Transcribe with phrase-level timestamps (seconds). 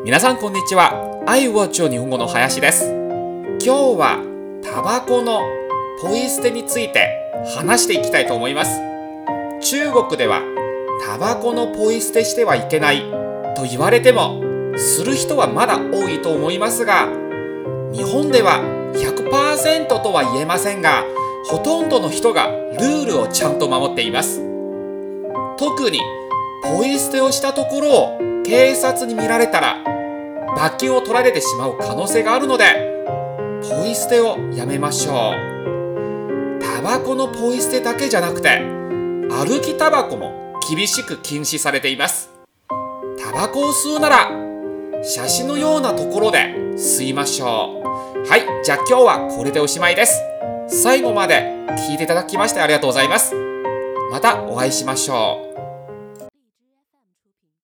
[0.00, 1.22] 皆さんこんにちは。
[1.28, 2.90] 愛を日本語の林です。
[2.90, 4.18] 今日は
[4.64, 5.42] タバコの
[6.00, 8.80] ポイ捨てについて話していきたいと思います。
[9.60, 10.40] 中国では
[11.06, 13.02] タバコのポイ捨てしてはいけない
[13.54, 14.42] と言われても
[14.76, 17.06] する人はまだ多いと思いますが
[17.92, 18.60] 日本では
[18.94, 21.04] 100%とは言えませんが
[21.44, 24.40] ほとんどの人がルールをちゃんと守っています
[25.58, 26.00] 特に
[26.64, 29.82] ポイ捨てをしたところを警察に見られたら
[30.54, 32.66] 罰金を取られてしまう可能性があるので
[33.62, 36.60] ポイ捨てをやめましょう。
[36.60, 38.58] タバコのポイ捨てだけじゃなくて
[39.30, 42.28] 歩きタバコも厳しく禁止されています。
[43.18, 44.30] タバコを吸うなら
[45.02, 48.28] 写真のようなところで吸いましょう。
[48.28, 50.20] はいじゃあ今日はこれでおしまいです。
[50.68, 51.56] 最後まで
[51.88, 53.34] 聞いていただきましてありがとうございます。
[54.10, 55.51] またお会いしましょう。